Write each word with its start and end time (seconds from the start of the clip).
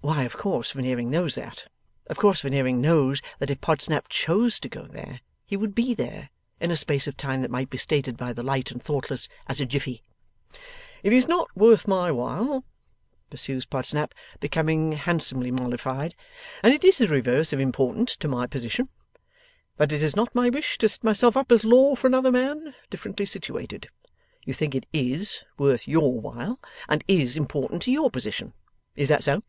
Why, 0.00 0.22
of 0.22 0.36
course 0.36 0.70
Veneering 0.70 1.10
knows 1.10 1.34
that! 1.34 1.68
Of 2.06 2.18
course 2.18 2.42
Veneering 2.42 2.80
knows 2.80 3.20
that 3.40 3.50
if 3.50 3.60
Podsnap 3.60 4.06
chose 4.08 4.60
to 4.60 4.68
go 4.68 4.84
there, 4.86 5.20
he 5.44 5.56
would 5.56 5.74
be 5.74 5.92
there, 5.92 6.30
in 6.60 6.70
a 6.70 6.76
space 6.76 7.08
of 7.08 7.16
time 7.16 7.42
that 7.42 7.50
might 7.50 7.68
be 7.68 7.78
stated 7.78 8.16
by 8.16 8.32
the 8.32 8.44
light 8.44 8.70
and 8.70 8.80
thoughtless 8.80 9.28
as 9.48 9.60
a 9.60 9.66
jiffy. 9.66 10.04
'It 11.02 11.12
is 11.12 11.26
not 11.26 11.50
worth 11.56 11.88
my 11.88 12.12
while,' 12.12 12.64
pursues 13.28 13.66
Podsnap, 13.66 14.14
becoming 14.38 14.92
handsomely 14.92 15.50
mollified, 15.50 16.14
'and 16.62 16.72
it 16.72 16.84
is 16.84 16.98
the 16.98 17.08
reverse 17.08 17.52
of 17.52 17.58
important 17.58 18.08
to 18.08 18.28
my 18.28 18.46
position. 18.46 18.90
But 19.76 19.90
it 19.90 20.00
is 20.00 20.14
not 20.14 20.32
my 20.32 20.48
wish 20.48 20.78
to 20.78 20.88
set 20.88 21.02
myself 21.02 21.36
up 21.36 21.50
as 21.50 21.64
law 21.64 21.96
for 21.96 22.06
another 22.06 22.30
man, 22.30 22.72
differently 22.88 23.26
situated. 23.26 23.88
You 24.44 24.54
think 24.54 24.76
it 24.76 24.86
IS 24.92 25.42
worth 25.58 25.88
YOUR 25.88 26.20
while, 26.20 26.60
and 26.88 27.02
IS 27.08 27.34
important 27.36 27.82
to 27.82 27.90
YOUR 27.90 28.10
position. 28.12 28.52
Is 28.94 29.08
that 29.08 29.24
so? 29.24 29.42